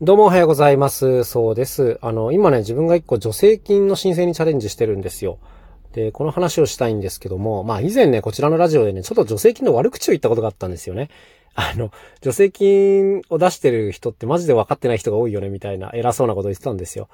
[0.00, 1.24] どうもおはようございます。
[1.24, 1.98] そうです。
[2.02, 5.40] あの、今ね、自分が一個助成金の申請にチャレンジしてるんですよ。
[5.92, 11.10] で、この話をしたいんですけども、まあ以前ね、こちらのラジオでね、ちょっと助成金の悪口を言ったことがあったんですよね。
[11.56, 11.90] あの、
[12.22, 17.08] 助成金を出してる人ってマジで分かってない人が多いよね、みたいな偉そうなことを言ってたんですよ。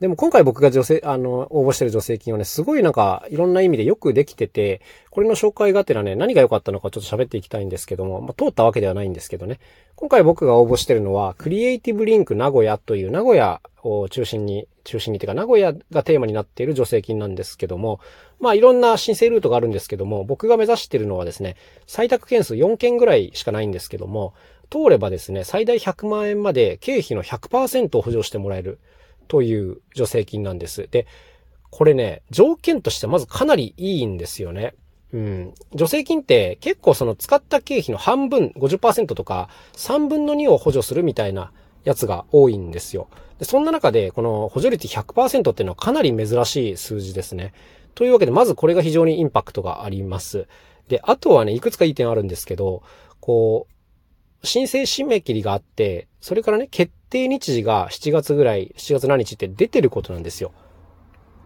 [0.00, 4.80] でも今回僕が助成、あの、応募してる助成金はね、すごいなんか、いろんな意味でよくできてて、
[5.10, 9.58] これの紹介がてらね、何が良かったのかちょっと喋っていきたいんですけども、まあ、通ったわけではないんですけどね。
[9.96, 17.98] 今回僕が応募してるのは、クリエイティブリンク名古屋という名古屋を中心に、中心にっていうか、名古屋がテーマになっている助成金なんですけども、
[18.38, 21.56] まあいろんな申請ルートがあるんですけども、僕が目指してるのはですね、
[21.88, 24.32] 採択件数4件ぐらいしかないんですけども、
[24.70, 28.78] 通ればですね、最大100万円まで経費の100%を補助してもらえる
[29.28, 30.88] という助成金なんです。
[30.90, 31.06] で、
[31.70, 34.74] これね、条件としてまずかなりいいんですよね。
[35.12, 35.54] うん。
[35.72, 41.52] 助成金って結構その使った経費の半分、50%とか3分の2を補助するみたいな
[41.84, 43.08] やつが多いんですよ。
[43.38, 47.52] で、そんな中でこの補助率100%っていうのはかなり珍しい数字ですね。
[47.94, 50.46] というわけで、まずこれが非常にインパクトがあります。
[50.88, 52.82] で、あとはね、いくつかいい点あるんですけど、
[53.20, 53.72] こう、
[54.42, 60.52] 申請締め切りがあって、それからね、決定日時が7月ぐらい、7月何日って出てることなんですよ。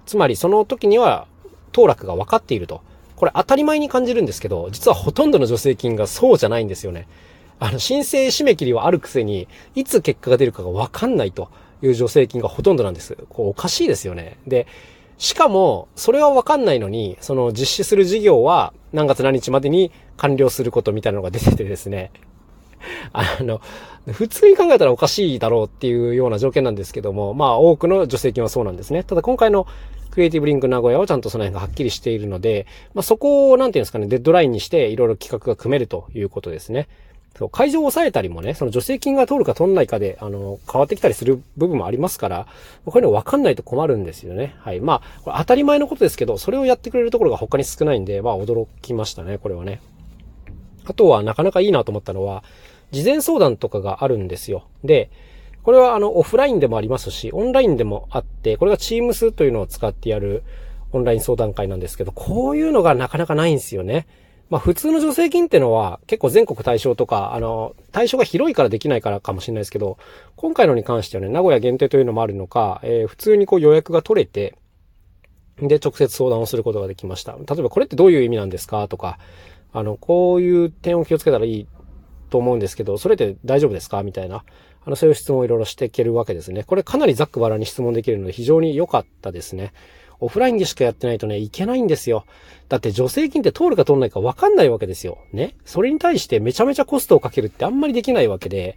[0.06, 1.26] つまり、その時には、
[1.72, 2.82] 当落が分かっていると。
[3.16, 7.08] これ当たり前に感じるんですけど、実はほとんどの助成金がそうじゃないんですよね。
[7.60, 11.48] あの、申請締め切りはあるくせに、いつ結果が出るかが分かんないと
[11.80, 13.16] いう助成金がほとんどなんです。
[13.28, 14.36] こう、おかしいですよね。
[14.46, 14.66] で、
[15.18, 22.10] しかも、それは分かんないのに、その実施する事業は何月何日までに完了することみたいなのが出ててですね。
[23.12, 23.60] あの、
[24.06, 29.02] 普通に考えたらおかしいだろうっていうような条件なんですけども、まあ多くの助成金はそうなんですね。
[29.04, 29.66] ただ今回の
[30.10, 36.88] クリエイティブリンク名古屋はちゃんとその辺がはっきりしているので、まあそこをなんていうんですかね、デッドラインにしていろいろ企画が組めるということですね。
[37.38, 42.46] そう、会場を抑えたりもね、その助成金が通るか通んないかで、あの、変わってきたりする部分もありますから、
[42.84, 44.54] こういうの分かんないと困るんですよね。
[44.58, 44.80] はい。
[44.80, 49.80] まあ、これ当たり前のことですけど、それをやってくれるところが他に少ないんで、まあ驚きましたね、これはね。
[50.84, 52.44] あとはなかなかいいなと思ったのは、
[52.92, 54.64] 事前相談とかがあるんですよ。
[54.84, 55.10] で、
[55.62, 60.42] これはあの、オフラインでもありますし、オンラインでもあって、これが Teams というのを使ってやる
[60.92, 64.06] オンライン相談会なんですけど、こういうのがなかなかないんですよね。
[64.50, 69.96] まあ普通の助成金ってのは結構全国対象とか、あの、対象が広いからできないからかもしれないですけど、
[70.36, 74.56] 今回のに関してはね、名古屋限定というのもあるのか、えー普通にこう予約が取れて、
[75.58, 77.32] で、直接相談をすることができました。
[77.32, 79.18] 例えばこれってどういう意味なんですかとか、
[79.72, 81.66] あの、こういう点を気をつけたらいい
[82.32, 84.02] と思うんですけど、それって大丈夫ですか？
[84.02, 84.44] みたいな。
[84.84, 86.64] あの、そういう質問をいろいろしていけるわけですね。
[86.64, 89.72] これかなりざっくばらに質問できるので非常に良かったですね。
[90.18, 92.24] オフラインでしかやってないとね、いけないんですよ。
[92.68, 95.18] だって助成金って通るか通んないか分かんないわけですよ。
[95.32, 95.54] ね？
[95.64, 98.76] それに対してめちゃめちゃコストをかけるってあんまりできないわけで、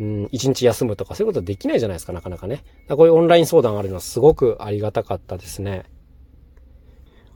[0.00, 2.62] うん、一日休むとかそういうことはできないじゃないですか、なかなかね。
[2.88, 5.84] こういうオンライン相談あるのはすごくありがたかったですね。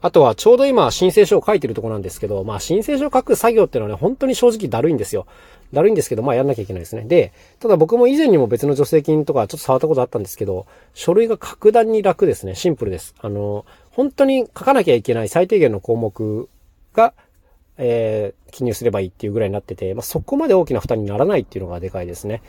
[0.03, 5.25] あとはちょうど今申請書を書いてるとこなんですけど、まあ申請書を書く作業っていうのはね、本当に正直だるいんですよ。
[5.71, 7.03] だるいんですけど、まあやんなきゃいけないですね。
[7.03, 7.31] で、
[7.61, 12.53] ただ僕も以前にも別の助成金とかちょっと触ったことあったんですけど、書類が格段に楽ですね。
[12.53, 13.15] シンプルです。
[13.21, 16.49] あの、本当に書かなきゃいけない最低限の項目
[16.93, 17.13] が、
[17.77, 22.41] えー、記入すればいいっていうぐらいになってて、まあそこまで大きな負担にならないっていうのがでかいですね。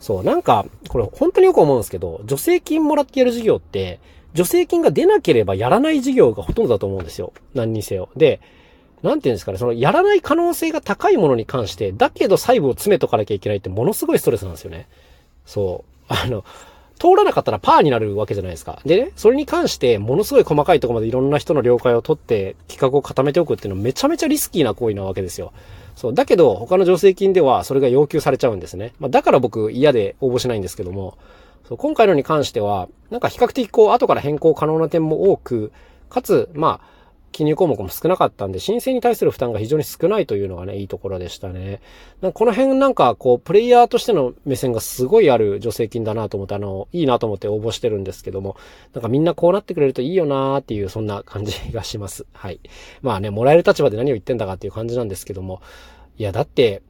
[0.00, 4.00] そう、なんか、これ本当によく思うんですけど、助成金もらってやる事業って、
[4.34, 7.32] 助成金が出なければやらない事業がほとんどだと思うんですよ。
[7.54, 8.08] 何にせよ。
[8.16, 8.40] で、
[9.02, 14.86] なんていうんですかね、そのやらない可能性が高いものに関して、だけど細部を詰めとかなきゃいけないってものすごいストレスなんですよね。
[15.44, 16.04] そう。
[16.08, 16.44] あの、
[16.98, 18.80] 通らなかったらパーになるわけじゃないですか。
[18.86, 25.52] でね、それに関してものすごい細かいとこまでいろんな人の了解を取って企画を固めておくっていうのはめちゃめちゃリスキーな行為なわけですよ。
[25.96, 26.14] そう。
[26.14, 28.92] だけど、他の助成金ではそれが要求されちゃうんですね。
[29.00, 31.18] まあ、だから僕嫌で応募しないんですけども、
[31.64, 35.72] そう今回のに関しては、なんか比較的こう、後から変更可能な点も多く、
[36.08, 36.92] かつ、まあ、
[37.32, 41.80] 記入項目も少なかったんで、申請に対する負担が非常に少ないというのがね、いいところでしたね。
[42.20, 48.56] なんかこの辺なんか、こう、プレイヤーとしての目線がすごいある助成金だなと思って、あの、いいなと思って応募してるんですけども、
[48.92, 52.26] なんかみんなこうなってくれるといいよなーっていう、そんな感じがします。
[52.34, 52.60] はい。
[53.00, 55.62] まあね、もらえる立場で何を言ってんだかっていう感じなんですけども、
[56.18, 56.82] いや、だって、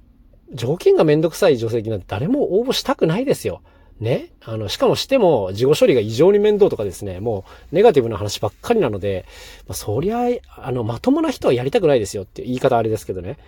[0.52, 3.62] 条件がめんどくさい助成金なんて誰も応募したくないですよ。
[4.02, 4.30] ね。
[4.44, 9.24] あの、しかもしても、事後処理が異常に面倒とかですね、もう、ネガティブな話ばっかりなので、
[9.68, 10.26] まあ、そりゃ、
[10.56, 13.38] あの、まともな人はやりたくないですよって言い方あれですけどね。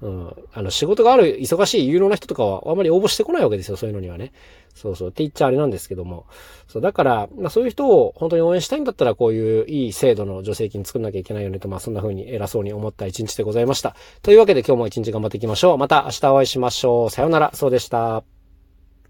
[0.00, 0.32] うん。
[0.52, 4.32] あの、仕事がある、忙しい有能な人とかは、あまり応募してこないわけですよ、そういうのにはね。
[4.74, 5.08] そうそう。
[5.08, 6.26] って言っちゃあれなんですけども。
[6.68, 13.94] そう、だから、まあそういう人を本当に応援したいんだったら、こういういい制度の助成金作んなきゃいけないよねと、まあそんな風に偉そうに思った一日でございました。
[14.22, 15.78] というわけで今日も一日頑張っていきましょう。
[15.78, 17.10] また明日お会いしましょう。
[17.10, 17.52] さようなら。
[17.54, 18.33] そうでした。